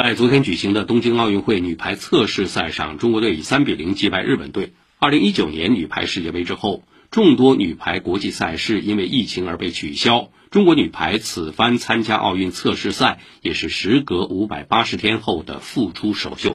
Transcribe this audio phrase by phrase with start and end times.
[0.00, 4.72] 在昨天举行的东京奥运会女排测试赛上中国队以三比零击败日本队。
[5.00, 10.30] 二零一九年女排世界杯之后众多女排国际赛事因为疫情而被取消。
[10.52, 16.46] 中国女排此番参加奥运测试赛也是时隔五百八十天后的复出首秀。